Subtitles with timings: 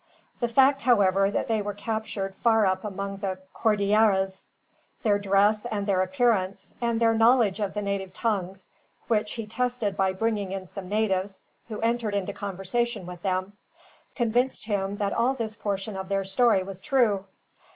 [0.39, 4.47] The fact, however, that they were captured far up among the Cordilleras;
[5.03, 8.71] their dress and their appearance; and their knowledge of the native tongues
[9.07, 13.53] which he tested by bringing in some natives, who entered into conversation with them
[14.15, 17.25] convinced him that all this portion of their story was true.